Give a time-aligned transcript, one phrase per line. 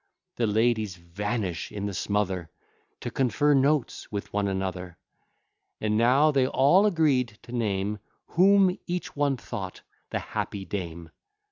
[0.37, 2.49] The ladies vanish in the smother,
[3.01, 4.97] To confer notes with one another;
[5.79, 11.11] And now they all agreed to name Whom each one thought the happy dame.